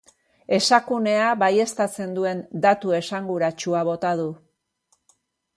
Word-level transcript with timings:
Esakunea 0.57 1.27
baieztatzen 1.43 2.15
duen 2.19 2.41
datu 2.65 2.97
esanguratsua 3.01 3.85
bota 3.91 4.15
du. 4.23 4.29